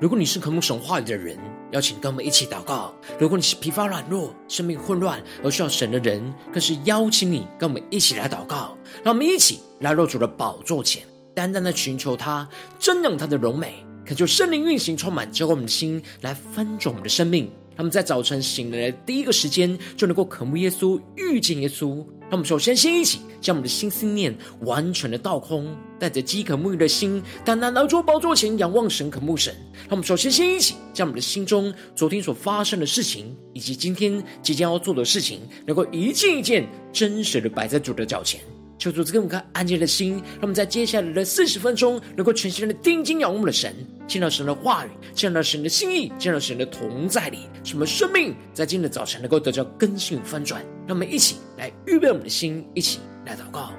[0.00, 1.36] 如果你是渴慕神话语的人，
[1.72, 8.78] 邀请跟我们一起祷告；如果你是疲乏软弱、生命混乱而需要神的人，更是邀请你跟我们一起来祷告。
[9.02, 11.02] 让我们一起来到主的宝座前，
[11.34, 12.48] 单单的寻求他，
[12.78, 17.50] 瞻仰他的荣美，恳求圣灵运行充满，浇灌我们的心，来翻转我们的生命。
[17.76, 22.06] 他们在早晨醒来的第一个时间，就能够渴慕耶稣、遇见耶稣。
[22.30, 29.54] 让我们首先先一起将我们的心思念完全的倒空，带着饥渴沐浴的心，单单来到宝座前仰望神、渴慕神。
[29.84, 38.40] 让我们首先先一起将我们的心中昨天所发生的事情，以及今天即将要做的事情，能够一件一件真实的摆在主的脚前。
[38.78, 43.74] 求主赐给我们看安静的心，让我们在接下来的四十分钟，能够全心的定睛仰望我们的神，
[44.06, 50.64] 见到神的话语，见到神的心意，见到神的同在里，什么生命在今天的早晨能够得到更新翻转。
[50.86, 53.72] 让我们一起来预备我们的心，一起来祷告。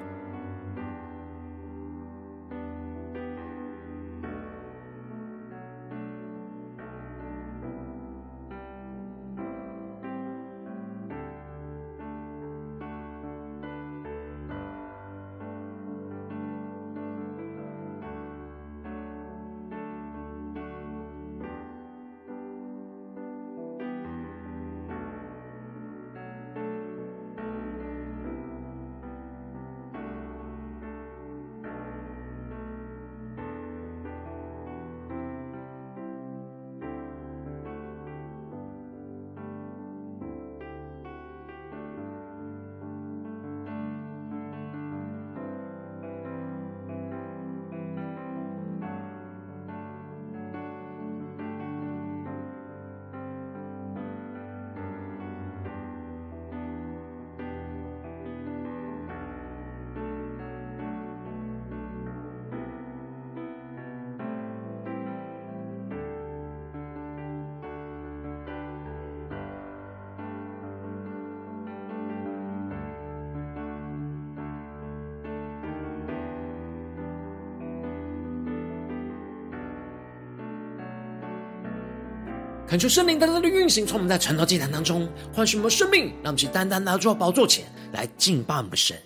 [82.70, 88.96] 恳求圣灵单单的运行，从我们在传道祭坛当中唤醒我们的生命，让我们去单单拿到宝座前来敬拜我们的神。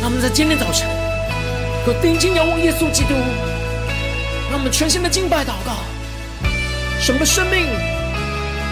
[0.00, 0.88] 让我们在今天早晨，
[1.84, 3.14] 可定睛仰望耶稣基督，
[4.48, 5.74] 让我们全心的敬拜祷告，
[7.00, 7.66] 使我们的生命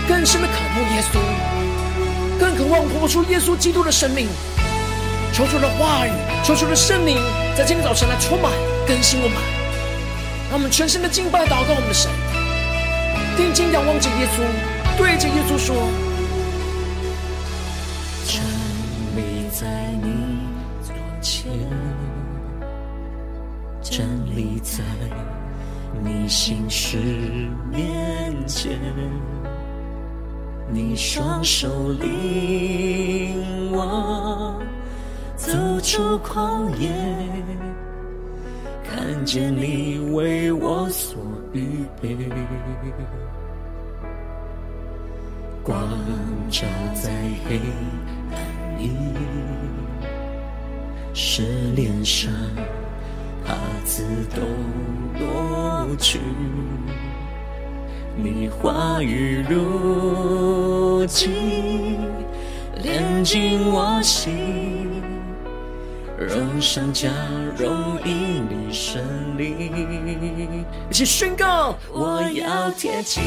[0.06, 4.28] 更深的渴慕耶稣，更渴望活出耶稣基督的生命。
[5.32, 6.12] 求主的话语，
[6.44, 7.16] 求主的圣灵，
[7.56, 8.52] 在今天早晨来充满
[8.86, 9.36] 更新我们，
[10.50, 12.10] 让我们全身的敬拜祷告我们的神，
[13.36, 14.42] 定睛仰望着耶稣，
[14.98, 15.76] 对着耶稣说：
[18.26, 18.42] 站
[19.14, 19.66] 立在
[20.02, 20.40] 你
[20.82, 20.92] 左
[21.22, 21.52] 前，
[23.80, 24.82] 站立在
[26.02, 26.96] 你心事
[27.70, 28.78] 面前，
[30.72, 34.60] 你双手领我。
[35.36, 36.90] 走出旷野，
[39.02, 41.22] 看见你为我所
[41.54, 42.14] 预备，
[45.62, 45.88] 光
[46.50, 47.10] 照在
[47.48, 47.58] 黑
[48.30, 48.90] 暗里，
[51.14, 51.42] 使
[51.74, 52.30] 脸上
[53.42, 53.54] 帕
[53.86, 54.04] 子
[54.36, 54.42] 都
[55.18, 56.20] 落去，
[58.14, 61.96] 你话语如金，
[62.82, 64.90] 炼进我心。
[66.18, 67.08] 荣上加
[67.56, 68.29] 容易
[68.70, 69.02] 你胜
[69.36, 69.52] 利。
[70.88, 73.20] 一起宣告，我要贴近，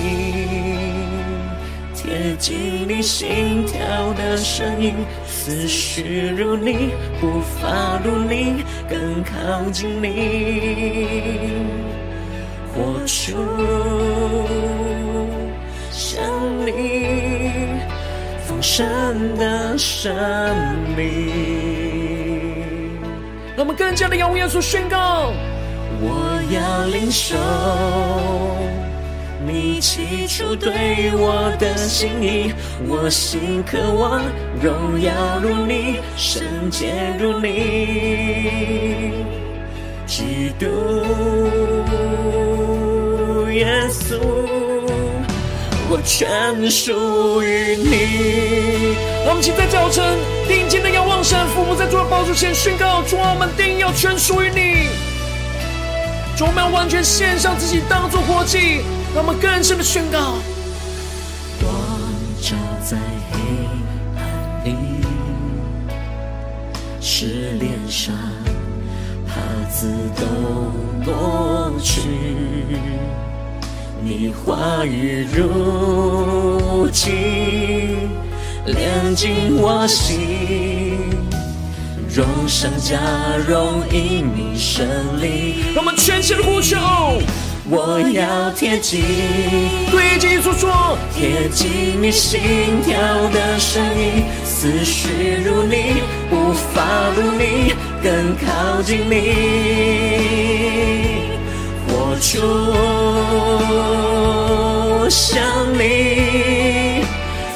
[1.94, 4.94] 贴近你心跳的声音，
[5.28, 11.66] 思绪如你，步伐如你，更靠近你，
[12.74, 13.36] 活出
[15.92, 16.24] 像
[16.66, 16.72] 你
[18.48, 20.16] 丰盛的生
[20.96, 21.93] 命。
[23.56, 25.32] 让我们更加的仰望耶稣，宣告：
[26.02, 27.36] 我要领受
[29.46, 32.52] 你起初对我的心意，
[32.88, 34.24] 我心渴望
[34.60, 39.14] 荣耀如你，圣洁如你，
[40.08, 40.66] 基督
[43.52, 44.18] 耶稣，
[45.92, 49.03] 我全属于你。
[49.26, 50.04] 让我们请在早晨。
[50.48, 54.90] 定睛的仰望神，父母在主的宝座前宣告：主，我们定要全属于你。
[56.36, 58.82] 主，我们要完全献上自己，当作活祭。
[59.16, 60.36] 让我们更深的宣告：
[61.62, 61.72] 光
[62.42, 62.98] 照在
[63.32, 63.40] 黑
[64.18, 64.76] 暗里，
[67.00, 68.14] 是脸上
[69.28, 69.36] 怕
[69.70, 69.88] 自
[70.18, 70.74] 动
[71.06, 72.02] 夺去。
[74.02, 78.10] 你话语如金，
[78.66, 80.98] 炼净我心，
[82.10, 82.98] 荣上加
[83.46, 84.88] 荣，因你胜
[85.22, 85.56] 利。
[85.76, 86.78] 让我们全心的呼求。
[87.70, 89.02] 我要贴近，
[89.92, 92.40] 对着耶稣说，贴近你心
[92.86, 92.94] 跳
[93.32, 99.14] 的声音，思绪如你，步伐如你，更靠近你，
[101.88, 102.32] 活出
[105.10, 105.42] 像
[105.74, 107.04] 你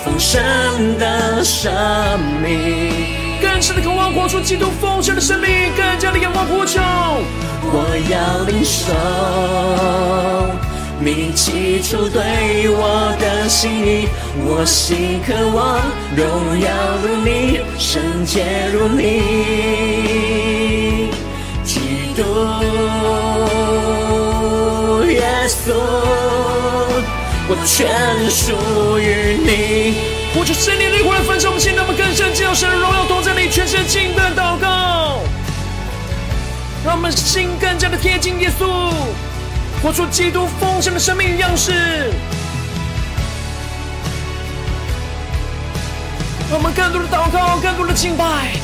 [0.03, 1.71] 丰盛的生
[2.41, 2.91] 命，
[3.41, 6.79] 更深的渴望活出基督丰盛的生命，更加的仰望呼求。
[7.69, 8.93] 我要领受
[10.99, 14.07] 你起初对我的心意，
[14.45, 15.81] 我心渴望
[16.15, 16.67] 荣耀
[17.03, 19.01] 如你，圣洁如你，
[21.63, 21.79] 基
[22.15, 22.21] 督
[25.11, 25.71] 耶稣，
[27.49, 29.95] 我全属于你。
[30.33, 35.21] 呼求圣灵的灵来焚烧我们心，让我们更深进入神的荣耀同在里，全身心的祷告。
[36.85, 38.91] 让我们心更加的贴近耶稣，
[39.81, 41.71] 活出基督丰盛的生命样式。
[46.49, 48.57] 让我们更多的祷告，更多的敬拜，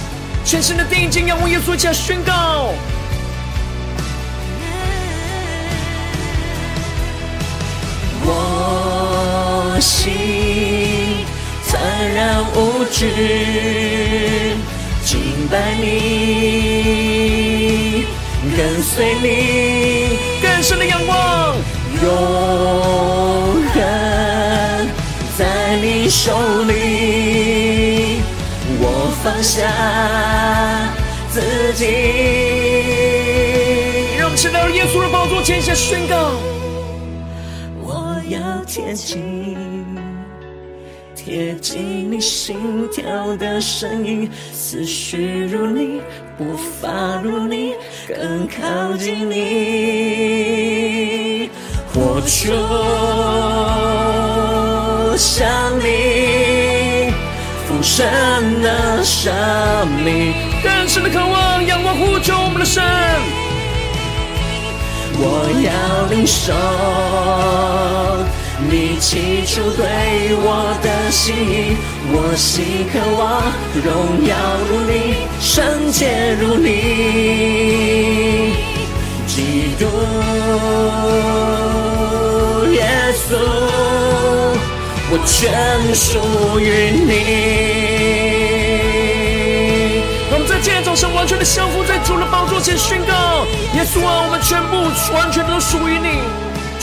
[0.45, 2.73] 全新的定睛仰望耶稣，一起宣告。
[8.25, 11.25] 我心
[11.67, 11.79] 坦
[12.13, 14.55] 然无惧，
[15.05, 17.03] 敬拜你。
[18.55, 21.55] 跟随你，更深的仰望，
[22.03, 22.05] 永
[23.73, 23.81] 恒
[25.35, 28.21] 在你手里，
[28.79, 29.57] 我放下
[31.31, 31.83] 自己。
[34.19, 36.33] 让我们来到耶稣的宝座前，下宣告：
[38.73, 39.85] 贴近。
[41.15, 46.01] 贴近你心跳的声音，思绪如你，
[46.35, 47.75] 步伐如你，
[48.07, 49.91] 更靠近你，
[51.93, 52.51] 我就
[55.15, 57.13] 像你
[57.67, 58.03] 丰盛
[58.63, 59.31] 的生
[60.03, 60.33] 命，
[60.63, 62.83] 更深的渴望，仰望呼求我们的神，
[65.19, 66.51] 我要领受。
[68.69, 69.85] 你起初对
[70.39, 71.77] 我的心意，
[72.11, 74.35] 我心渴望荣耀
[74.69, 74.91] 如你，
[75.39, 76.67] 圣洁如你，
[79.27, 79.85] 基督
[82.73, 82.81] 耶
[83.13, 83.35] 稣，
[85.11, 85.33] 我全
[85.93, 87.11] 属于你。
[90.29, 93.45] 让我们在今天早上完全的降服在主的宝座前宣告：
[93.75, 96.23] 耶稣啊，我们全部完全都属于你，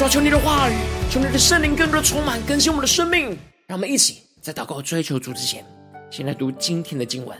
[0.01, 0.73] 抓求你的话语。
[1.11, 3.37] 求你的圣灵更多的充满更新我们的生命，
[3.67, 5.63] 让我们一起在祷告追求主之前，
[6.11, 7.37] 先来读今天的经文。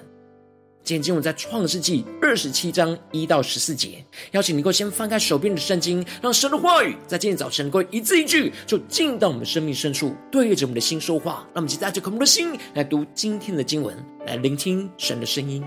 [0.85, 4.05] 今天经文在创世纪二十七章一到十四节。
[4.33, 11.47] 邀请你能够先翻开手边的圣经，让神的话语在今天早晨能够一字一句就进到我们的生命深处，对着我们的心说话。
[11.55, 13.97] 让我们一起带着渴慕的心来读今天的经文，
[14.27, 15.65] 来聆听神的声音。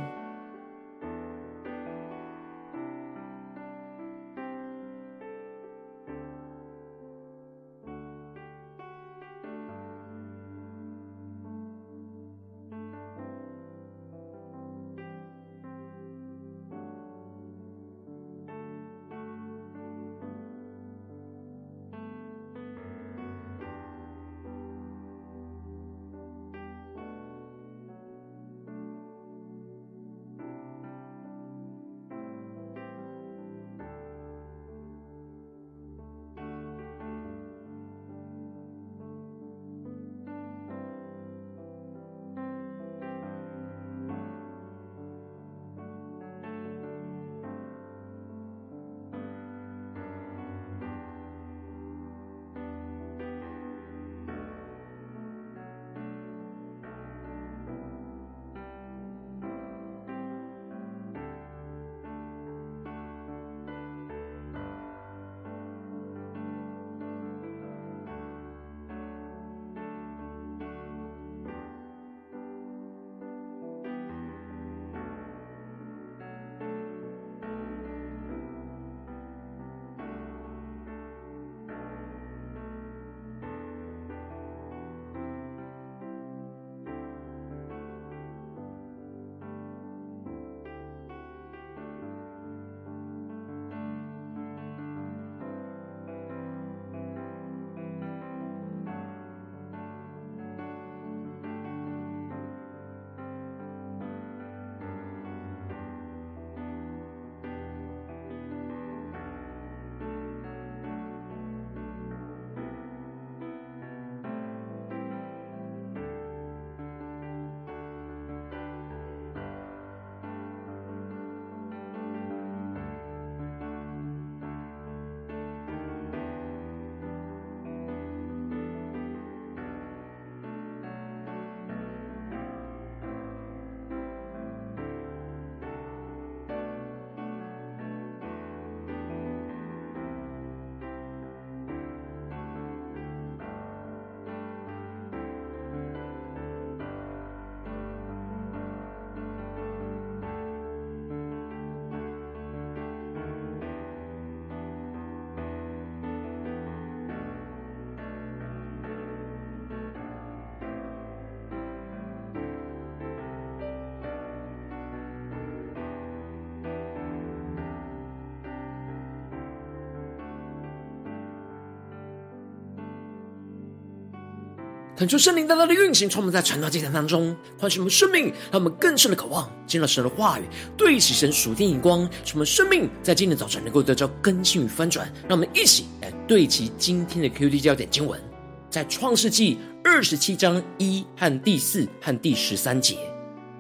[174.96, 180.44] 恳求圣灵大大的运行，充满在传道祭坛当中，唤醒我们生命，让我们更深的渴望见到神的话语，
[180.78, 185.12] 对齐神属天眼光，使我们生命在今天早晨能够得到更新与翻转。
[185.28, 188.22] 让我们一起来对齐今天的 QD 焦点经文，
[188.70, 192.96] 在创世纪二十七章一和第四和第十三节。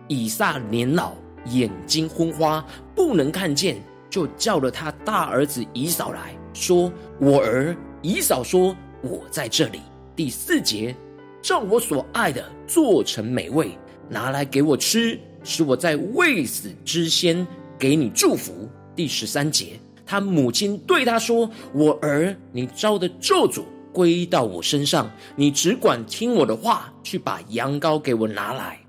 [0.08, 1.14] 以撒年老，
[1.46, 2.64] 眼睛昏花，
[2.94, 9.82] 不能看见，就叫了他大儿子以扫来说：“我儿。”以扫说：“我在这里。”
[10.16, 10.96] 第四节。
[11.44, 13.78] 照我所爱的做成美味，
[14.10, 17.46] 拿来给我吃，使我在未死之先
[17.78, 18.70] 给你祝福。
[18.96, 28.80] 第十三节，他母亲对他说：“我儿，你招的咒诅归到我身上，你只管听我的话，去把羊羔给我拿来。”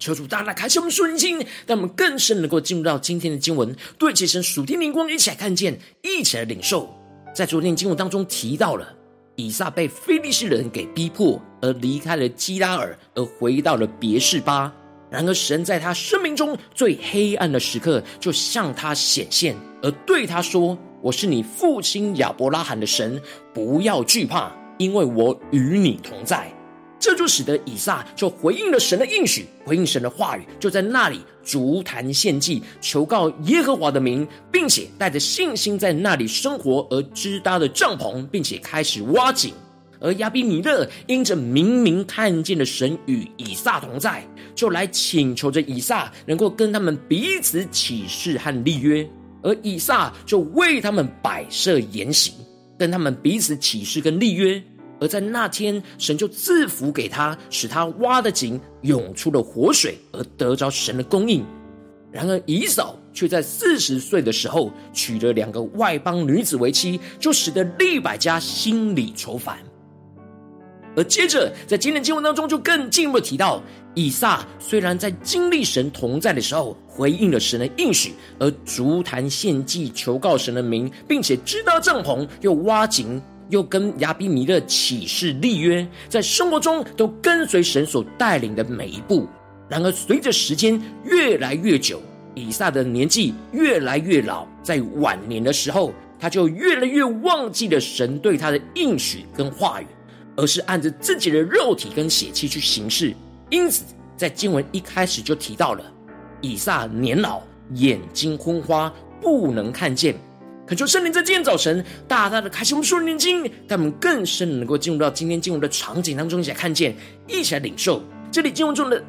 [0.00, 6.88] 求主大大开启我们属灵心，让我们更深能够进入到今天的经文，对齐神属天灵光，一起来看见，一起来领受。
[7.34, 8.94] 在昨天经文当中提到了。
[9.38, 14.74] 以撒被非利士人给逼迫，而离开了基拉尔，而回到了别是巴。
[15.08, 23.22] 然而，神在他生命中最黑暗的时刻，就向他显现，而对他说：“我是你父亲亚伯拉罕的神，
[23.54, 26.52] 不要惧怕，因为我与你同在。”
[27.00, 39.52] 这就使得以撒就回应了神的应许，回应神的话语，就在那里筑坛献祭，求告耶和华的名，并且带着信心在那里生活，而支搭的帐篷，并且开始挖井。
[40.00, 44.24] 而亚比米勒因着明明看见了神与以撒同在，
[44.54, 49.08] 就来请求着以撒能够跟他们彼此起誓和立约，
[49.42, 52.32] 而以撒就为他们摆设筵席，
[52.78, 54.62] 跟他们彼此起誓跟立约。
[55.00, 61.44] 而在那天，神就赐福给他，使他挖的井涌出了活水，而得着神的供应。
[62.10, 69.58] 然而以扫却在四十岁的时候娶了两个外邦女子为妻，就使得利百家心里愁烦。
[70.96, 73.62] 而接着在今天经文当中，就更进一步提到，
[73.94, 83.22] 以撒虽然在经历神同在的时候，回应了神的应许，而足坛献祭，求告神的名，并且知道帐篷，又挖井。
[83.48, 89.26] 又跟亚比米勒起誓立约，在生活中都跟随神所带领的每一步。
[89.68, 92.00] 然而，随着时间越来越久，
[92.34, 99.86] 以撒的年纪越来越老，在晚年的时候，他就越来越忘记了神对他的应许跟话语，
[100.36, 103.14] 而是按着自己的肉体跟血气去行事。
[103.50, 103.84] 因此，
[104.16, 105.84] 在经文一开始就提到了
[106.40, 107.42] 以撒年老，
[107.74, 110.14] 眼睛昏花，不能看见。
[110.68, 116.94] 恳求圣灵在今天早晨大大的开启我们属灵眼睛，让我们更深的能够进入到今天经文的场景当中，一起来看见，
[117.26, 118.02] 一起来领受。
[118.30, 119.02] 这里经文中的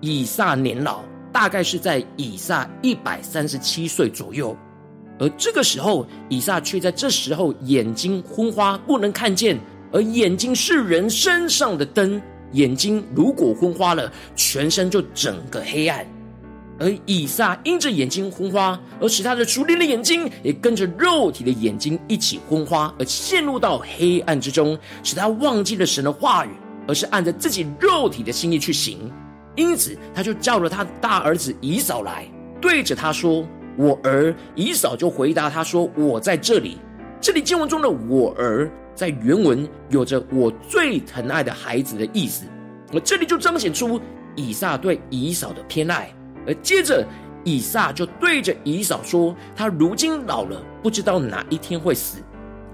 [0.00, 4.56] 以撒年老，大概是在以撒一百三十七岁左右，
[5.18, 9.58] 而这个时候，以撒却在这时候眼睛昏花，不能看见。
[9.92, 12.18] 而眼睛是人身上的灯，
[12.52, 16.06] 眼睛如果昏花了，全身就整个黑暗。
[16.78, 26.50] 而以撒因着眼睛昏花，而使他的属灵的眼睛也跟着肉体的眼睛一起昏花，而陷入到黑暗之中，使他忘记了神的话语，
[26.86, 29.10] 而是按着自己肉体的心意去行。
[29.54, 32.26] 因此，他就叫了他的大儿子以扫来，
[32.60, 33.42] 对着他说
[33.78, 36.78] ：“我儿。”以扫就回答他说：“我在这里。”
[37.22, 42.44] 这里经文中的“我儿”在原文有着我最疼爱的孩子的意思，
[42.92, 43.98] 而这里就彰显出
[44.34, 46.12] 以撒对以扫的偏爱。
[46.46, 47.06] 而接着，
[47.44, 52.18] 以撒就对着以扫说：“他如今老了，不知道哪一天会死，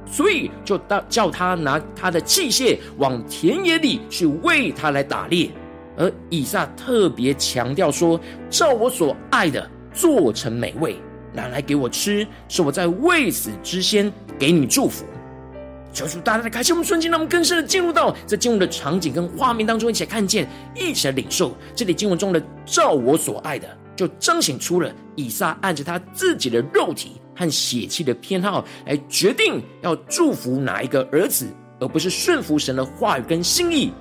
[0.07, 5.50] 所以就叫他拿他的器械往田野里去为他来打猎。”
[5.95, 10.97] 而以撒特别强调说：“照我所爱的做成美味，
[11.35, 15.05] 拿来给我吃，是我在未死之先给你祝福。”
[15.92, 21.54] 求主大大的开启我们瞬间，让我们更深的进入到这经文的场景跟画面当中，一起来看见，一起来领受。
[21.75, 31.46] 这里经文中的“照我所爱的”，就彰显出了以撒按着他自己的肉体和血气的偏好来决定要祝福哪一个儿子，
[31.78, 33.92] 而不是顺服神的话语跟心意。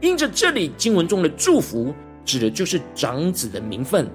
[0.00, 4.06] 因着这里经文中的祝福，指的就是长子的名分。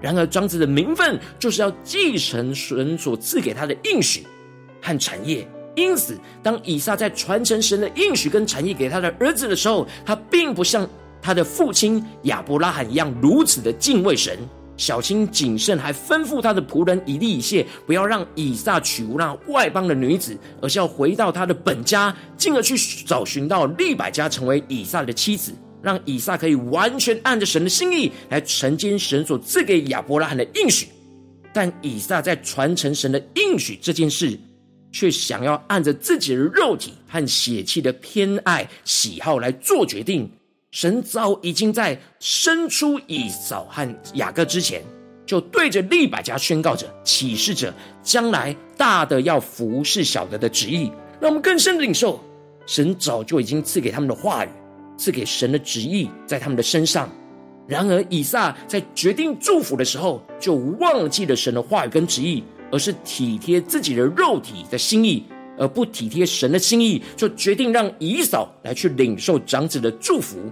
[0.00, 4.26] 然而，长子的名分就是要继承神所赐给他的应许
[4.80, 5.46] 和产业。
[5.80, 10.88] 因此，当以撒在传承神的应许跟产业给他的儿子的时候，他并不像
[11.22, 14.38] 他的父亲亚伯拉罕一样如此的敬畏神，
[14.76, 30.88] 小心谨慎，还吩咐他的仆人以利以谢不要让以撒娶那外邦的女子，而是要回到他的本家，进而去找寻到利百家成为以撒的妻子，让以撒可以完全按着神的心意来承接神所赐给亚伯拉罕的应许。
[31.52, 34.38] 但以撒在传承神的应许这件事，
[34.92, 40.30] 却想要按着自己的肉体和血气的偏爱喜好来做决定。
[40.70, 44.82] 神早已经在生出以扫和雅各之前，
[45.26, 50.90] 就对着利百加宣告着、启示着将来大的要服侍小的的旨意。
[51.20, 52.20] 让我们更深的领受，
[52.66, 54.48] 神早就已经赐给他们的话语，
[54.96, 57.10] 赐给神的旨意在他们的身上。
[57.66, 65.24] 然而以撒在决定祝福的时候，就忘记了神的话语跟旨意，而是体贴自己的肉体的心意。
[65.58, 70.50] 而不体贴神的心意，就决定让以扫来去领受长子的祝福，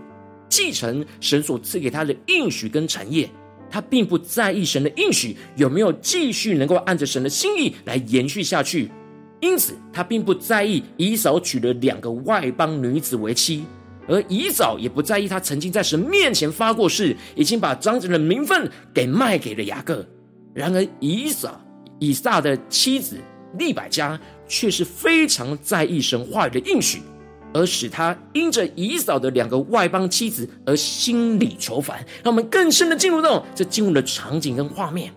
[0.51, 3.27] 继承神所赐给他的应许跟产业。
[3.71, 8.91] 他并不在意神的应许有没有继续能够按着神的心意来延续下去，
[9.41, 13.65] 因此他并不在意以扫娶了两个外邦女子为妻，
[14.07, 20.07] 而以扫也不在意他曾经在神面前发过誓，已经把长子的名分给卖给了雅各。
[20.53, 21.59] 然而以扫
[21.99, 23.19] 以撒的妻子
[23.59, 24.19] 利百加。
[24.51, 27.03] 却是非常在意神话语的应许，
[27.53, 31.99] 而使他因着以扫的两个外邦妻子而心里愁烦。
[32.25, 35.13] 让我们更深的进入到这进入的场景跟画面。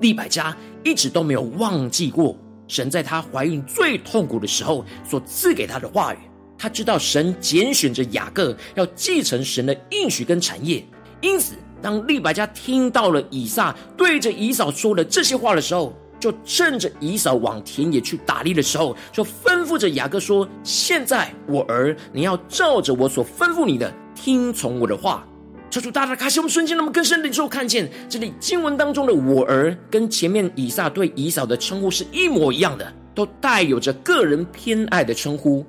[0.00, 2.34] 利百加一直都没有忘记过
[2.68, 6.18] 神在她怀孕最痛苦的时候所赐给她的话语。
[6.56, 10.82] 她知道神拣选着雅各要继承神的应许跟产业，
[11.20, 11.52] 因此
[11.82, 25.26] 当利百加听到了以撒对着以扫说了这些话的时候，就趁着以扫往田野去打猎的时候，就吩咐着雅各说：“现在我儿，你要照着我所吩咐你的，听从我的话。”
[25.68, 35.66] 求主大大开心我们瞬间，那么更深的时候，看见这里经文当中的“我儿”跟前面以撒对以扫的称呼是一模一样的，都带有着个人偏爱的称呼。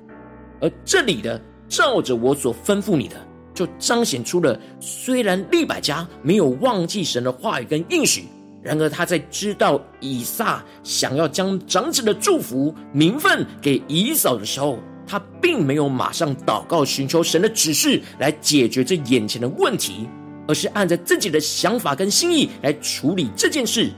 [0.62, 3.16] 而这里的“照着我所吩咐你的”，
[3.58, 8.26] 就彰显出了虽然利百加没有忘记神的话语跟应许。
[8.62, 20.08] 然而，他在知道以撒想要将长子的祝福名分给以扫的时候，他并没有马上祷告寻求神的指示来解决这眼前的问题，
[20.48, 23.90] 而是按着自己的想法跟心意来处理这件事，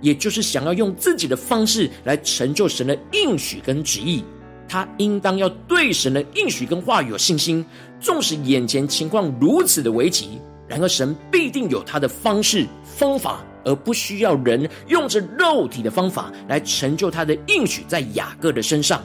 [0.00, 4.24] 也就是想要用自己的方式来成就神的应许跟旨意。
[4.68, 7.64] 他应当要对神的应许跟话语有信心，
[8.00, 13.40] 纵使眼前情况如此的危急，然而神必定有他的方式方法。
[13.66, 19.02] 而不需要人用着肉体的方法来成就他的应许在雅各的身上。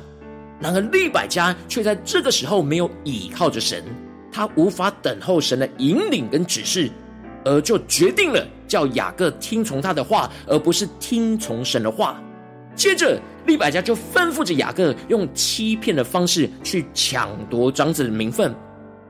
[0.59, 3.81] 然而利百加却在这个时候没有倚靠着神，
[4.29, 6.91] 他无法等候神的引领跟指示，
[7.45, 12.21] 而就决定了叫雅各听从他的话，而不是听从神的话。
[12.79, 18.55] 接着利百加就吩咐着雅各用欺骗的方式去抢夺长子的名分。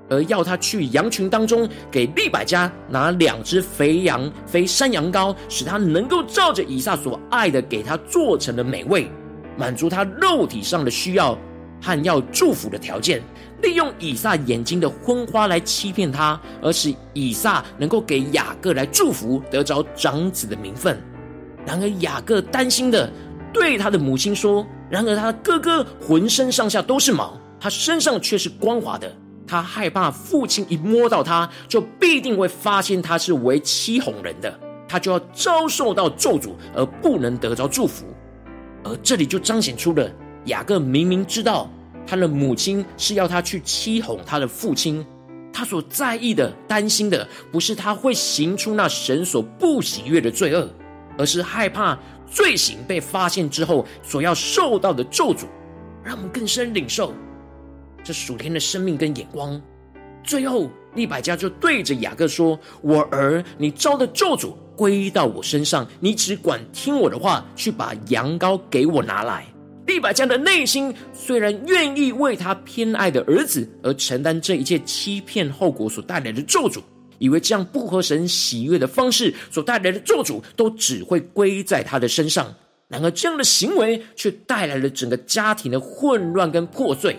[0.10, 9.08] 而要他去羊群当中给利百加拿两只肥羊、肥山羊羔，使他能够照着以撒所爱的给他做成的美味，
[9.56, 11.38] 满足他肉体上的需要
[11.80, 13.22] 和要祝福的条件，
[13.62, 21.00] 利用以撒眼睛的昏花来欺骗他，而使以撒能够给雅各来祝福，得着长子的名分。
[21.68, 23.12] 然而雅各担心的
[23.54, 29.12] 对他的母亲说：“然而他的哥哥浑身上下都是毛，他身上却是光滑的。”
[29.48, 38.06] 他害怕父亲一摸到他，就必定会发现他是为欺哄人的，他就要遭受到咒诅，而不能得着祝福。
[38.84, 40.08] 而这里就彰显出了
[40.46, 41.68] 雅各明明知道
[42.06, 45.04] 他的母亲是要他去欺哄他的父亲，
[45.52, 50.70] 他所在意的、担心的，不是他会行出那神所不喜悦的罪恶，
[51.18, 51.98] 而是害怕
[52.32, 55.46] 罪行被发现之后所要受到的咒诅，
[56.04, 57.14] 让我们更深领受。
[58.04, 59.62] 这属天的生命跟眼光，
[60.24, 69.46] 最后利百加就对着雅各说：“我儿，你招的咒诅归到我身上，你只管听我的话，去把羊羔给我拿来。”
[69.86, 76.80] 利百加的内心虽然愿意为他偏爱的儿子而承担这一切欺骗后果所带来的咒诅，
[77.20, 82.56] 以为这样不合神喜悦的方式所带来的咒诅都只会归在他的身上。
[82.88, 87.18] 然而，这样的行为却带来了整个家庭的混乱跟破碎。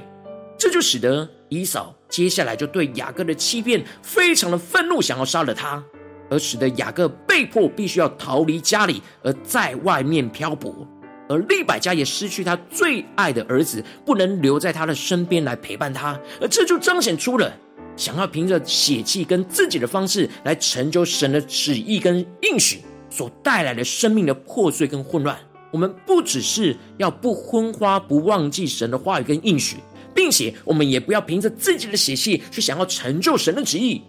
[0.58, 5.82] 这就使得以嫂接下来就对雅各的欺骗非常的愤怒，想要杀了他，
[6.28, 10.86] 而使得雅各被迫必须要逃离家里，而在外面漂泊。
[11.28, 17.56] 而利百加也失去他最爱的儿子，不能留在他的身边来陪伴他，而这就彰显出了
[18.00, 25.38] 想要凭着血气跟自己的方式来成就神的旨意跟应许所带来的生命的破碎跟混乱。
[25.70, 29.76] 我们不只是要不昏花，不忘记神的话语跟应许。
[30.14, 34.00] 并且，我们也不要凭着自己的血气去想要成就神的旨意，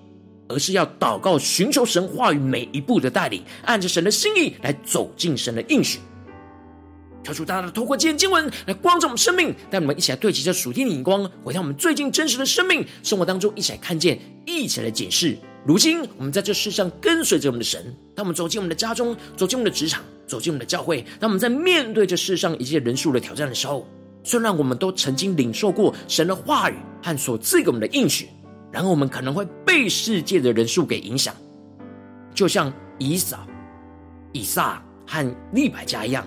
[0.48, 6.00] 而是要祷告，寻求神话语每一步的带领，按着神的心意来走进神的应许。
[7.24, 15.38] 求主大大的透过今天经文来光照我们生命，带我们一起来对齐这属天的眼光，回到我们最近真实的生命生活当中，一起来看见，一起来检视。
[15.64, 23.88] 如今我们在这世上跟随着我们的神，当我们走进我们的家中，走进我们的职场，走进我们的教会，当我们在面对这世上一切人数的挑战的时候，
[24.24, 28.28] 虽然我们都曾经领受过神的话语和所赐给我们的应许，
[28.72, 31.36] 然而我们可能会被世界的人数给影响，
[32.34, 33.46] 就像以扫、
[34.32, 36.26] 以撒和利百加一样。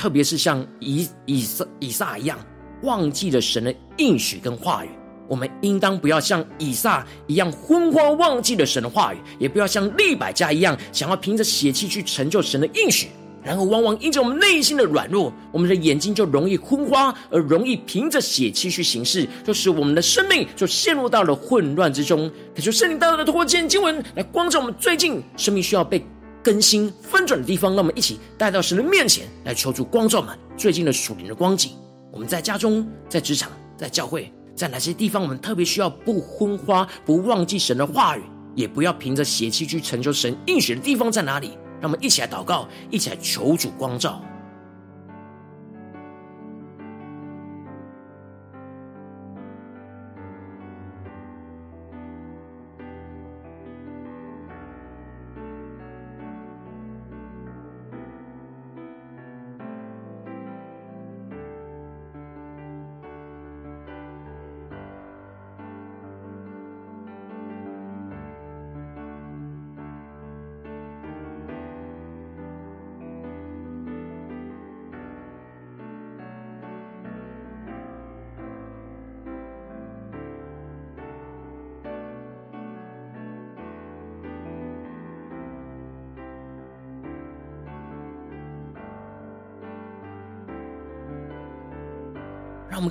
[0.00, 2.38] 特别是像以以撒以撒一样，
[2.84, 4.88] 忘记了神的应许跟话语，
[5.28, 13.08] 我们应当不要像以撒一样昏花，忘记了神的话语，也不要像利百加一样，想要凭着血气去成就神的应许。
[13.44, 22.30] 然后，往往因着我们内心的软弱，我们的眼睛就容易昏花，而容易凭着血气去行事，就使我们的生命就陷入到了混乱之中。
[22.56, 26.02] 可是圣灵大大的透过今天经文来光照我们，最近生命需要被。
[26.42, 31.72] 更新翻转的地方，让我们一起带到神的面前来求助光照们最近的属灵的光景。
[32.12, 38.22] 我们在家中、在职场、在教会，在哪些地方我们特别需要不昏花、不忘记神的话语，
[38.54, 41.58] 也不要凭着邪气去成就神应许的地方在哪里？
[41.80, 44.20] 让我们一起来祷告，一起来求主光照。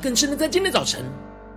[0.02, 1.04] 更深的在今天早晨，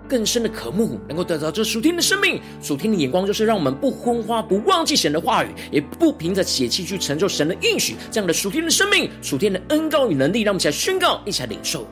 [0.09, 7.94] 更深的渴慕，能够得到这属天的生命、属天的眼光，就是让我们不昏花、不忘记神的话语，也不凭着血气去成就神的应许。
[8.11, 11.87] 这样的属天的生命、属天的恩膏与能力，让我们一起来宣告，一起来领受。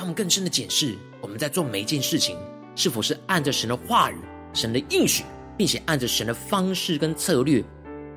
[0.00, 2.34] 他们更深的检视，我们在做每一件事情，
[2.74, 4.16] 是否是按着神的话语、
[4.54, 5.24] 神的应许，
[5.58, 7.62] 并且按着神的方式跟策略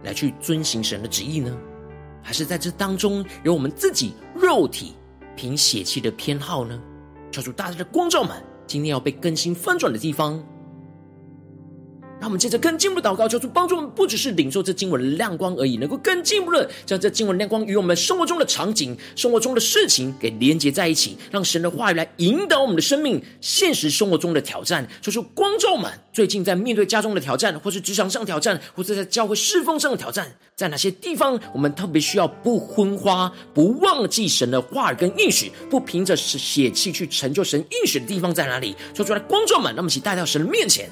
[0.02, 1.54] 来去遵行神的旨意呢？
[2.22, 4.94] 还是在这当中有我们自己肉体
[5.36, 6.82] 凭血气的偏好呢？
[7.34, 10.42] 求主大家的光照们，今天要被更新翻转的地方。
[12.24, 24.88] 让我们接着更进一步的祷告，求主帮助我们，不只是领受这经文的亮光而已，能够更进一步的将这经文亮光与我们生活中的场景、生活中的事情给连接在一起，让神的话语来引导我们的生命、现实生活中的挑战。
[25.02, 38.74] 求主光照们，最近在面对家中的挑战，或是职场上的挑战，或者在教会侍奉上的挑战，在哪些地方我们特别需要不昏花、不忘记神的话语跟应许，不凭着血气去成就神应许的地方在哪里？
[38.96, 40.90] 说出来，光照们，让我们一起带到神的面前。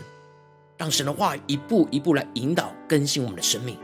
[0.82, 3.78] 让神的话一步一步来引导更新我们的生命，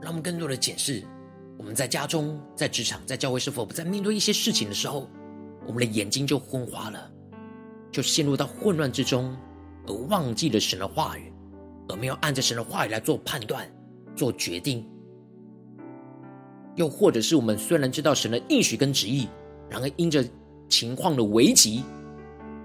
[0.00, 1.04] 让我们更多的检视
[1.58, 5.06] 我们在家中、在职场、在教会是否不在面对一些事情的时候，
[5.66, 7.12] 我们的眼睛就昏花了。
[7.92, 9.36] 就陷入到混乱之中，
[9.86, 11.30] 而忘记了神的话语，
[11.88, 13.70] 而没有按着神的话语来做判断、
[14.16, 14.84] 做决定。
[16.76, 19.28] 又或者是我们虽然知道神的应许跟旨意，
[19.68, 20.24] 然而因着
[20.70, 21.84] 情况的危急，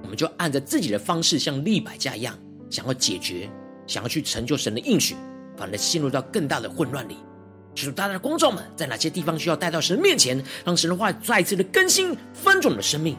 [0.02, 2.34] 我们就按着自己的方式，像利百加一样，
[2.70, 3.50] 想要解决，
[3.86, 5.14] 想要去成就神的应许，
[5.58, 7.18] 反而陷入到更大的混乱里。
[7.76, 13.18] 求主大家的光照们，在哪些地方需要带到神的面前，让神的话再次的更新、翻转我们的生命。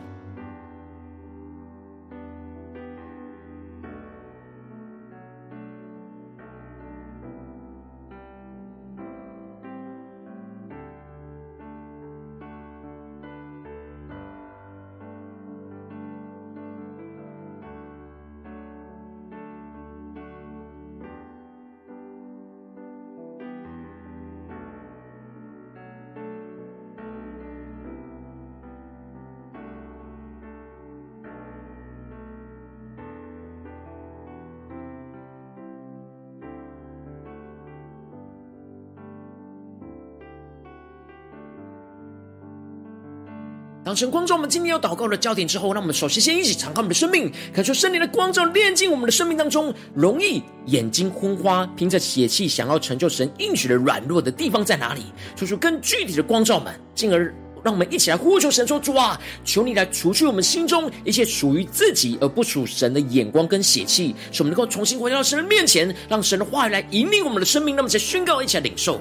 [43.98, 55.06] 神光照我们今天要祷告的焦点之后，让我们首先先一起敞开我们的生命，感受圣灵的光照炼净我们的生命当中，容易眼睛昏花，凭着血气想要成就神应许的软弱的地方在哪里？
[55.34, 57.34] 说出更具体的光照们，进而
[57.64, 67.74] 让我们一起来呼求神说：主啊，求你来除去我们心中一切属于自己而不属神的眼光跟血气，使我们能够重新回到神的面前，让神的话语来引领我们的生命。
[67.74, 69.00] 那么，再宣告，一起来领受。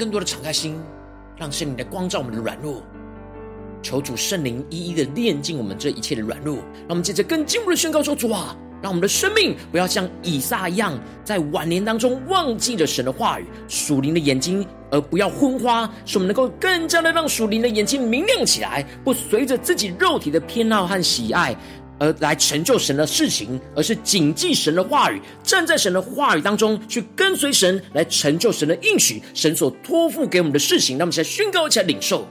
[0.00, 0.80] 更多的敞开心，
[1.36, 2.82] 让圣灵来光照我们的软弱，
[3.82, 6.56] 求主圣灵一一的炼净我们这一切的软弱。
[6.56, 21.54] 让我们接着更进一步的宣告说：主啊，让我们的生命不要像以撒一样，在晚年当中忘记了神的话语，属灵的眼睛，而不要昏花，使我们能够更加的让属灵的眼睛明亮起来，不随着自己肉体的偏好和喜爱。
[22.00, 30.96] 而来成就神的事情，而是谨记神的话语，站在神的话语当中去跟随神，来成就神的应许，神所托付给我们的事情。
[30.96, 32.26] 让我们现在宣告，一起来领受，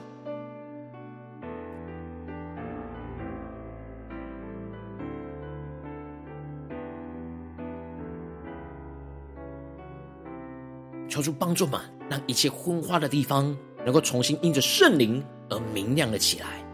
[11.08, 11.80] 求主帮助们，
[12.10, 13.56] 让一切昏花的地方
[13.86, 16.69] 能够重新因着圣灵而明亮了起来。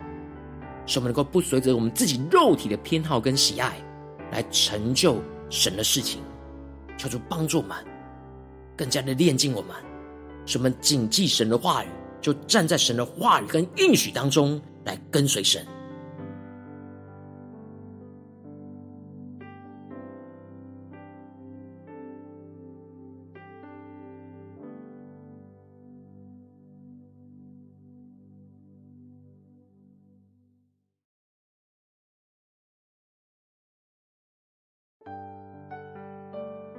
[0.86, 3.74] 使我们能够不随着我们自己肉体的偏好跟喜爱，
[4.32, 6.22] 来成就神的事情，
[6.98, 7.76] 求主帮助我们，
[8.78, 9.76] 更加的炼净我们，
[10.46, 11.88] 使我们谨记神的话语，
[12.22, 15.66] 就站在神的话语跟应许当中来跟随神。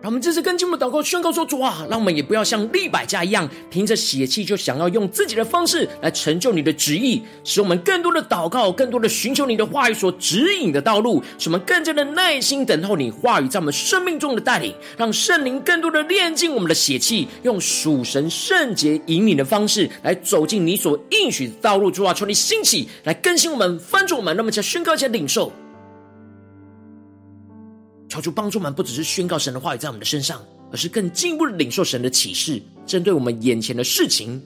[0.07, 21.91] 我们这次跟进我们祷告宣告说：主啊，让我们也不要像利百加一样，凭着血气就想要用自己的方式来成就你的旨意，使我们更多的祷告，更多的寻求你的话语所指引的道路，使我们更加的耐心等候你话语在我们生命中的带领，让圣灵更多的炼净我们的血气，用属神圣洁引领的方式来走进你所应许的道路。
[21.91, 25.51] 主啊，求你兴起来更新我们，翻转我们，那么在宣告一下领受。
[28.17, 32.61] 求主帮助我们，不只是宣告神的话语在我们的身上，而是更进一步的领受神的启示。
[32.87, 34.43] 针对我们眼前的事情，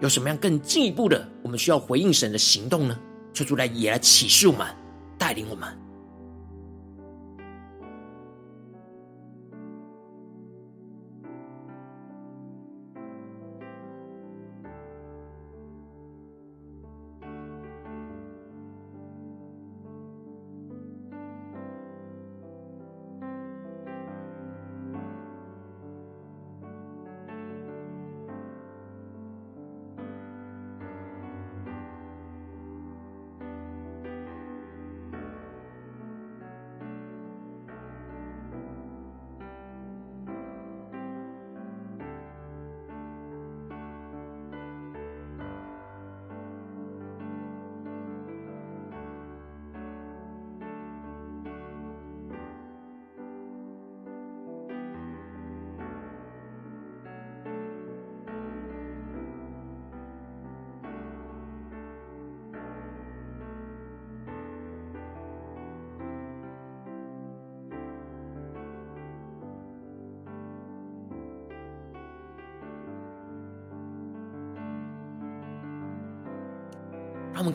[0.00, 2.98] 有什么样更进一步的，我们需要回应神的行动呢？
[3.34, 4.66] 求主来也来启示我们，
[5.18, 5.85] 带领我们。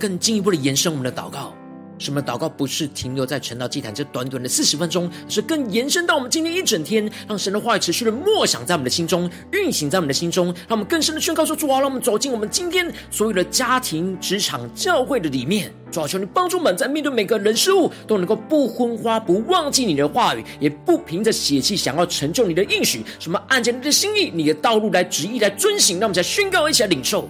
[0.02, 1.54] 更进一步的延伸我们的祷告，
[2.00, 15.72] 什么祷告不是停留在晨祷祭坛这短短的四十分钟，而是更延伸到我们今天一整天，让神的话语持续的默想在我们的心中，运行在我们的心中，让我们更深的宣告说：主啊，让我们走进我们今天所有的家庭、职场、教会的里面。
[15.92, 27.30] 主啊，求你帮助我们，在面对每个人事物都能够不昏花，不忘记你的话语，也不凭着血气想要成就你的应许，什么按着你的心意、你的道路来旨意来遵行，让我们再宣告一起来领受。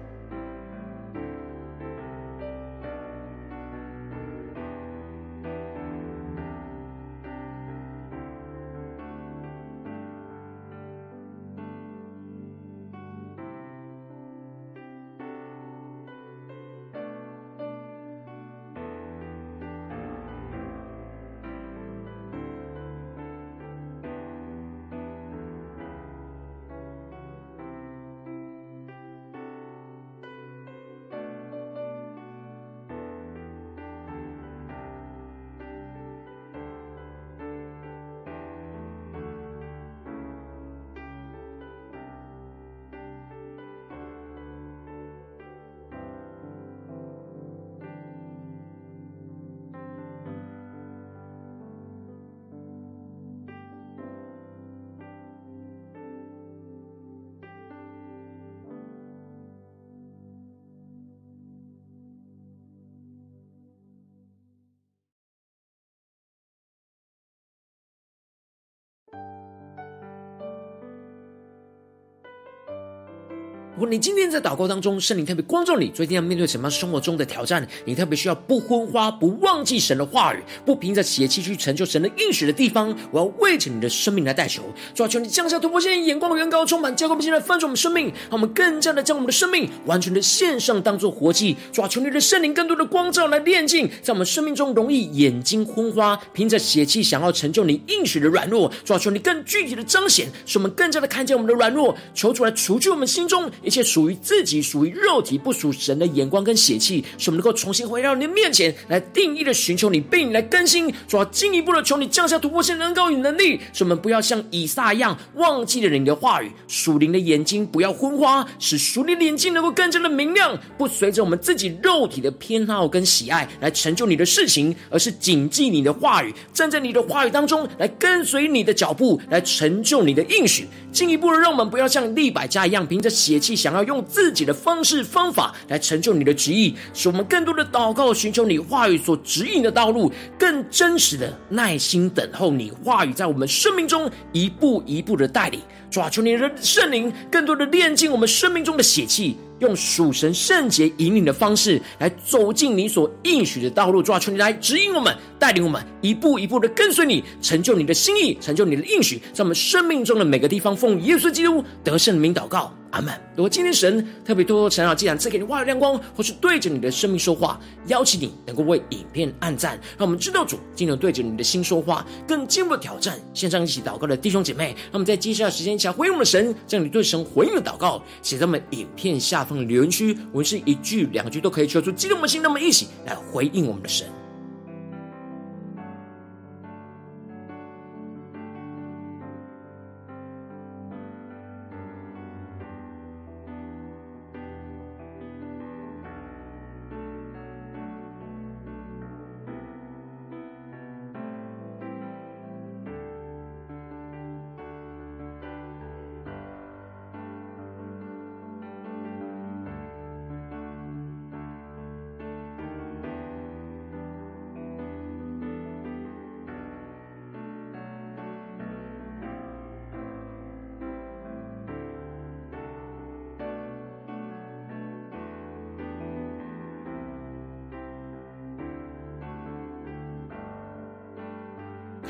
[73.75, 77.65] 如果你今天在祷告当中，圣灵特别光照你，最近要面对什么生活中的挑战？
[77.85, 84.61] 你特别需要不昏花、不忘记神的话语、不凭着邪气去成就神的应许的地方，我要为着你的生命来代求。
[84.93, 91.55] 主啊，求你降下突破线，眼光的远高，充满，浇灌不进来翻转我们生命，让我们更加的将我们的生命完全的献上，当做活祭。
[91.71, 98.69] 主啊，求你的圣灵更多的光照来炼净，在我们生命中容易眼睛昏花，凭着邪气想要成就你应许的软弱。
[98.83, 130.67] 主啊，求你更具体的彰显，使我们更加的看见我们的软弱，求主来除去我们心中一切属于自己、属于肉体、不属神的眼光跟血气，使我们能够重新回到你的面前来定义的寻求你，被你来更新，主要进一步的求你降下突破性能高与能力，使我们不要像以撒一样忘记了你的话语，属灵的眼睛不要昏花，使属灵的眼睛能够更加的明亮，不随着我们自己肉体的偏好跟喜爱来成就你的事情，而是谨记你的话语，站在你的话语当中来跟随你的脚步，来成就你的应许。
[130.91, 134.03] 进一步的让我们不要像利百加一样，凭着血气想要用。
[134.03, 145.61] 自己的方式方法来成就你的旨意，使我们更多的祷告，寻求你话语所指引的道路，更真实的耐心等候你话语在我们生命中一步一步的带领。
[145.89, 149.37] 抓住你的圣灵，更多的炼净我们生命中的血气。
[149.61, 162.73] 用属神圣洁引领的方式来走进你所应许的道路，抓住你来指引我们，带领我们一步一步的跟随你，成就你的心意，成就你的应许，在我们生命中的每个地方，奉耶稣基督得胜的名祷告。
[162.91, 163.13] 阿门。
[163.37, 167.57] 如果今天神特别多多成长，既然赐给你话语亮光，或是对着你的生命说话，
[167.87, 173.17] 邀请你能够为影片按赞，让我们知道主今天对着你的心说话，更进一步的挑战。
[173.33, 184.07] 线上一起祷告的弟兄姐妹，让我们在接下来时间一起来回应我们的神，将你对神回应的祷告写在我们影片下留言区，我们是一句两句都可以求出激动的心，那么一起来回应我们的神。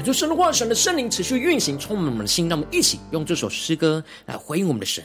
[0.01, 2.47] 就神的话，神的圣灵持续运行，充满我们的心。
[2.49, 5.03] 让我们一起用这首诗歌来回应我们的神，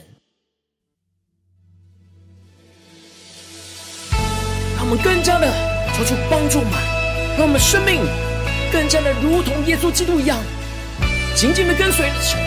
[4.75, 5.47] 让我们更加的
[5.95, 6.71] 求出帮助们，
[7.37, 8.01] 让我们生命
[8.71, 10.37] 更加的如同耶稣基督一样，
[11.35, 12.39] 紧紧的跟随神，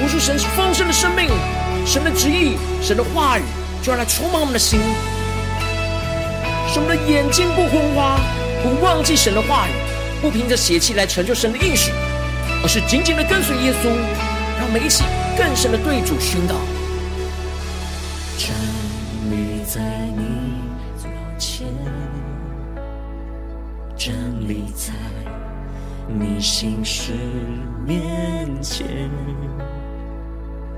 [0.00, 1.28] 活出神丰盛的生命，
[1.86, 3.42] 神的旨意，神的话语，
[3.82, 4.78] 就要来充满我们的心，
[6.72, 8.20] 使我们的眼睛不昏花，
[8.62, 9.91] 不忘记神的话语。
[10.22, 11.90] 不凭着血气来成就神的应许，
[12.62, 13.88] 而是紧紧的跟随耶稣，
[14.56, 15.02] 让我们一起
[15.36, 16.54] 更深的对主宣告。
[18.38, 18.54] 站
[19.28, 19.80] 立在
[20.16, 20.62] 你
[20.96, 21.66] 左前，
[23.96, 24.14] 站
[24.46, 24.92] 立在
[26.08, 27.12] 你心事
[27.84, 29.10] 面前，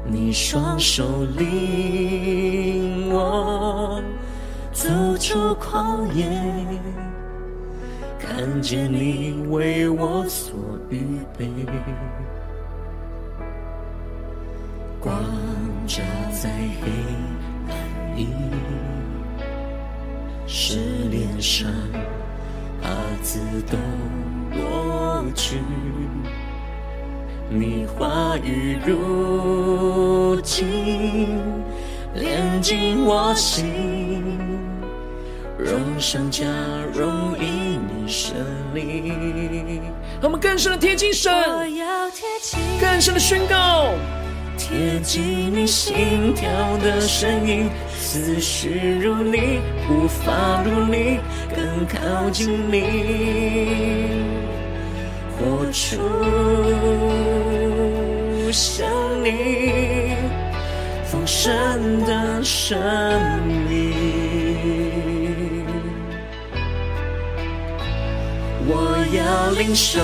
[0.07, 4.03] 你双手领我
[4.73, 4.89] 走
[5.19, 6.27] 出旷野，
[8.25, 10.57] 看见你为我所
[10.89, 11.47] 预备，
[14.99, 15.15] 光
[15.87, 16.03] 照
[16.33, 16.49] 在
[16.81, 16.91] 黑
[17.69, 18.29] 暗里，
[20.47, 20.79] 使
[21.11, 21.71] 脸上
[22.83, 22.87] 痚
[23.23, 23.39] 子
[23.71, 23.77] 都
[24.59, 25.59] 落去。
[27.51, 31.29] 你话语如金，
[32.15, 34.25] 炼进我心，
[35.65, 36.45] 荣上加
[36.93, 38.37] 荣，因你胜
[38.75, 39.81] 利。
[40.21, 41.33] 我们更深的贴近神，
[42.79, 43.95] 更深的宣告，
[44.59, 46.47] 贴近你心跳
[46.83, 51.19] 的声音，思绪如你，无法如你，
[51.57, 54.11] 更靠近你。
[55.37, 55.97] 活出
[58.53, 58.87] 像
[59.25, 60.13] 你
[61.07, 62.79] 丰盛的生
[63.69, 63.94] 命，
[68.67, 70.01] 我要领受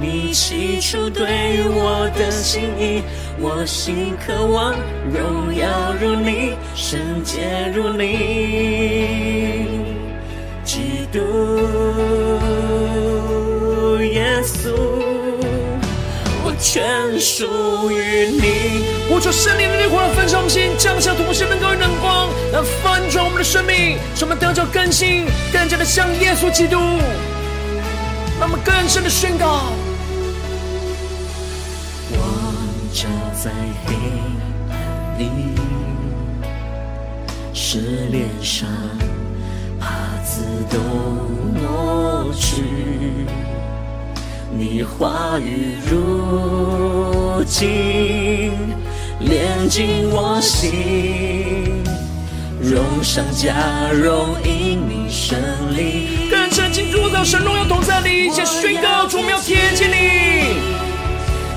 [0.00, 3.02] 你起初对我的心意，
[3.40, 4.74] 我心渴望
[5.12, 8.04] 荣耀如你，圣洁如你，
[10.64, 11.18] 基督
[14.02, 15.13] 耶稣。
[16.64, 18.86] 全属于你。
[19.10, 26.78] 我求圣灵的烈火来焚烧我们心，降下同心的高与亮光，来翻转我们的生命，使我们得着更新，更加的像耶稣基督。
[28.40, 29.68] 让我们更深的宣告：
[32.10, 32.18] 光
[32.94, 33.50] 照在
[33.84, 33.94] 黑
[34.70, 35.28] 暗里，
[37.52, 38.66] 使脸上
[39.78, 39.84] 痚
[40.24, 40.40] 子
[40.70, 40.78] 都
[41.60, 42.64] 抹去。
[44.56, 48.52] 你话语如金，
[49.18, 51.82] 炼净我心，
[52.62, 55.36] 荣上加荣，因你胜
[55.76, 56.28] 利。
[56.30, 60.54] 更深进入到神荣耀同在里，向宣告主，我们要贴近你，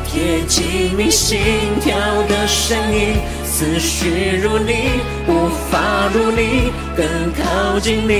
[0.10, 1.40] 贴近你心
[1.80, 1.96] 跳
[2.28, 8.14] 的声音，思绪如你，无法如你，更靠近你，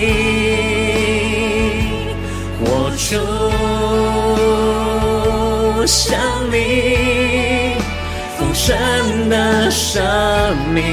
[2.64, 3.18] 活出。
[5.86, 6.20] 像
[6.52, 7.76] 你
[8.38, 10.04] 丰盛的生
[10.74, 10.84] 命，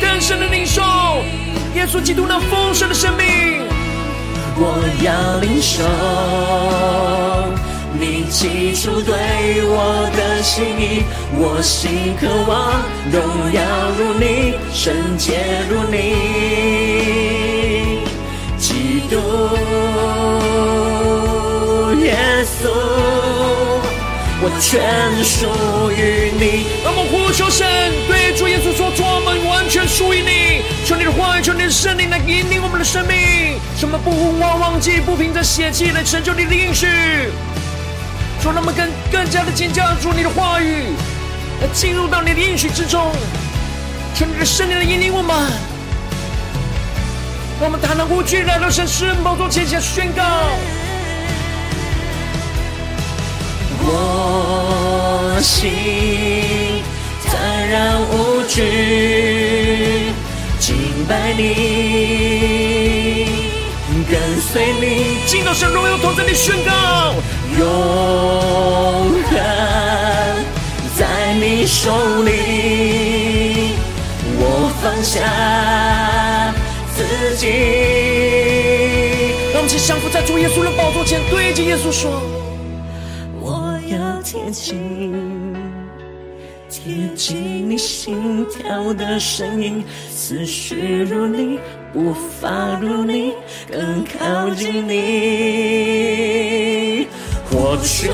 [0.00, 0.80] 更深的领受
[1.74, 3.26] 耶稣基督那丰盛的生命。
[4.60, 5.84] 我要领受
[8.00, 9.14] 你起初对
[9.66, 11.04] 我的心意，
[11.36, 12.82] 我心渴望
[13.12, 13.20] 荣
[13.52, 13.60] 耀
[13.98, 15.96] 如你，圣洁如你，
[18.58, 19.16] 基督
[22.58, 22.68] 耶稣。
[24.40, 26.66] 我全属于你。
[26.84, 27.66] 让我们呼求神，
[28.06, 30.62] 对主耶稣说：主，我们完全属于你。
[30.84, 36.86] 求你的话语，求你的圣灵来引领我们的生命，使我们不忘忘记，不凭着血气来成就你的应许。
[38.40, 40.94] 求让我们更更加的紧抓住你的话语，
[41.60, 43.12] 来进入到你的应许之中。
[44.14, 45.36] 求你的圣灵来引领我们，
[47.60, 50.22] 让我们坦然无惧来到神施恩宝座前下宣告。
[53.90, 56.82] 我心
[57.24, 60.12] 坦然无惧，
[60.58, 60.74] 敬
[61.08, 61.44] 拜你，
[64.10, 67.14] 跟随你，敬到神荣耀同在你宣告，
[67.58, 67.64] 永
[69.30, 69.32] 恒
[70.96, 73.74] 在你手里，
[74.38, 76.52] 我放下
[76.94, 77.46] 自己。
[79.52, 82.20] 让我们一起降服在主耶稣的宝座前，对着耶稣说。
[84.48, 85.54] 贴近，
[86.70, 91.58] 贴近你心跳的声音，思绪如你，
[91.92, 92.48] 无法
[92.80, 93.34] 如你，
[93.70, 94.94] 更靠近你，
[97.50, 98.10] 活出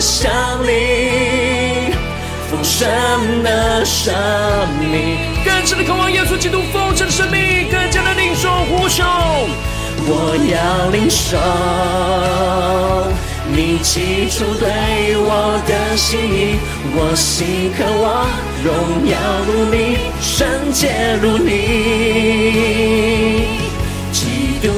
[0.00, 0.30] 像
[0.62, 1.92] 你
[2.48, 2.88] 丰盛
[3.42, 4.14] 的生
[4.78, 9.02] 命，更深的渴望耶稣基督丰盛的生命，更加的领受呼求，
[10.06, 11.36] 我要领受。
[13.46, 14.66] 你起初对
[15.18, 16.56] 我的心意，
[16.96, 18.26] 我心渴望
[18.64, 19.14] 荣耀
[19.46, 20.88] 如你，圣洁
[21.20, 21.52] 如你，
[24.10, 24.68] 基督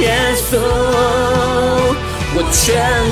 [0.00, 0.56] 耶稣，
[2.34, 2.62] 我全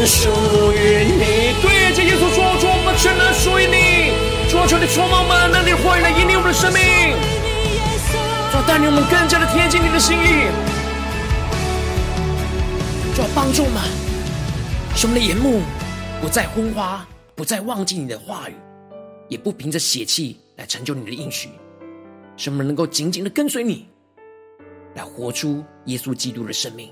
[0.07, 1.53] 属于你。
[1.61, 4.13] 对着耶稣说，主，我们全然属于你。
[4.51, 6.81] 主，求你充满我们，让你的话语来引领我们的生命，
[8.51, 10.49] 主带领我们更加的贴近你的心意。
[13.15, 13.83] 就要帮助我们
[14.97, 15.61] 使我们的眼目
[16.21, 18.55] 不再昏花，不再忘记你的话语，
[19.29, 21.51] 也不凭着血气来成就你的应许，
[22.39, 23.87] 使我们能够紧紧的跟随你，
[24.95, 26.91] 来活出耶稣基督的生命。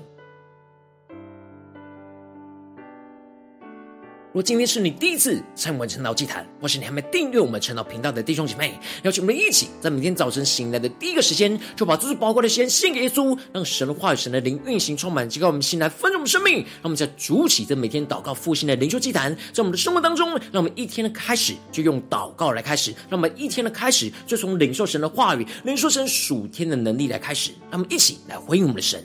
[4.33, 16.59] 若今天是你第一次参与我们晨祷祭坛，或是你还没订阅我们晨祷频道的弟兄姐妹，邀请我们一起在每天早晨醒来的第一个时间，就把这最宝贵的时间献给耶稣，让神的话语、神的灵运行充满，激发我们心来丰盛我们生命。
[16.59, 27.51] 让我们在主起这每天祷告复兴的灵修祭坛，在我们的生活当中，让我们一天的开始就用祷告来开始，让我们一天的开始就从领受神的话语、领受神属天的能力来开始。
[27.69, 29.03] 让我们一起来回应我们的神。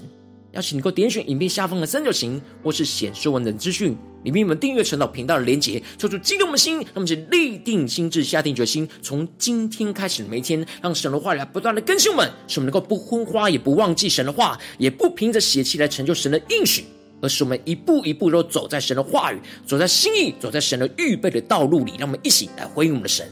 [0.57, 3.95] 邀请你能够点选影片下方的三角形，或是显示文本资讯，
[4.25, 16.87] 里面我们订阅晨祷频道的连结，抽出激动的心，让我们就立定心智，下定决心，从今天开始每一天，让神的话语来不断的更新我们，使我们能够不昏花，也不忘记神的话，也不凭着邪气来成就神的应许，
[17.21, 23.29] 而是我们一步一步都走在神的话语，走在心意，走在神的预备的道路里，让我们一起来回应我们的神。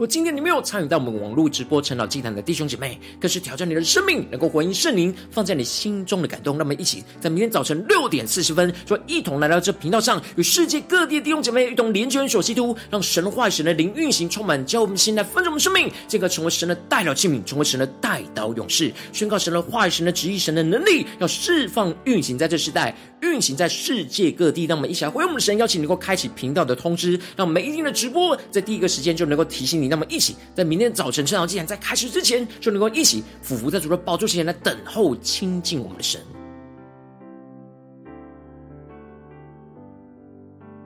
[0.00, 6.56] 如果今天你没有参与到我们网络直播晨祷祭坛的弟兄姐妹，更是挑战你的生命，能够回应圣灵放在你心中的感动。
[6.56, 24.64] 那么一起在明天早晨六点四十分，就一同来到这频道上，与世界各地的弟兄姐妹一同连接、联手、基督，让神的话、神的灵运行，充满，教我们心来分盛我们生命，进而成为神的代祷器皿，成为神的代祷勇士，宣告神的话语、神的旨意、神的能力，要释放运行在这时代，运行在世界各地。
[24.64, 29.88] 让我们一起来回应我们的神，邀请你能够开启频道的通知，让每一天的直播在第一个时间就能够提醒你。
[29.88, 36.20] 那么一起在明天早晨圣道祭坛在开始之前，就能够一起俯伏在主的宝座前来等候亲近我们的神。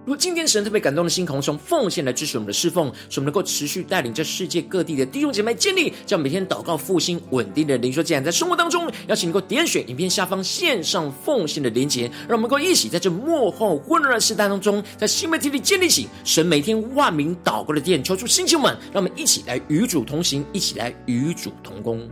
[0.04, 22.06] 如果今天神特别感动的心，可从奉献来支持我们的侍奉，使我们能够持续带领这世界各地的弟兄姐妹建立，这样每天祷告复兴稳定的灵修祭坛，在生活当中，邀请能够点选影片下方线上奉献的连结，让我们能够一起在这幕后混乱的时代当中，在新媒体里建立起神每天万名祷告的殿，求出星球们，让我们一起来与主同行，一起来与主同工。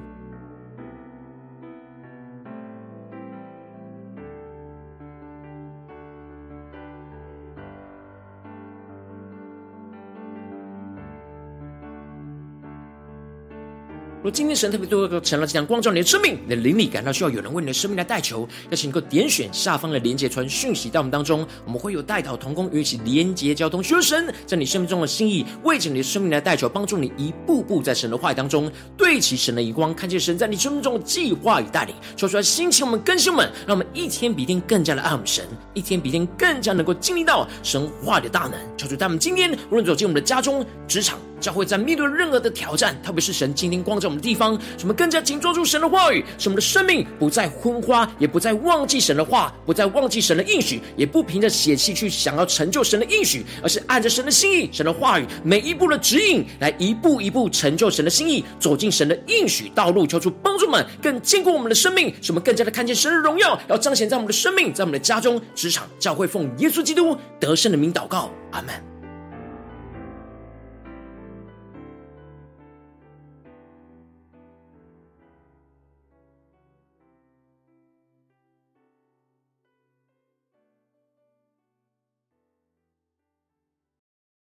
[14.23, 35.45] 若今天神特别多个成了这样光照你的生命，你的灵里感到需要有人为你的生命来代求，邀请你能够点选下方的连结传讯息到我们当中，我们会有代祷同工与一起连结交通，求神在你生命中的心意，为着你的生命来代求，帮助你一步步在神的话语当中对齐神的眼光，看见神在你生命中的计划与带领，说出来心情我们更新们，让我们一天比一天更加的爱我们神，
[35.75, 41.19] 一天比一天更加能够经历到神话的大能，求主他们今天无论走进我们的家中、职场。
[41.43, 68.92] 教会在面对任何的挑战，特别是神今天光照我们的地方，使我们更加紧抓住神的话语，使我们的生命不再昏花，也不再忘记神的话，不再忘记神的应许，也不凭着血气去想要成就神的应许，而是按着神的心意、神的话语每一步的指引，来一步一步成就神的心意，走进神的应许道路，求主帮助们更坚固我们的生命，使我们更加的看见神的荣耀，要彰显在我们的生命，在我们的家中、职场、教会，奉耶稣基督得胜的名祷告，阿门。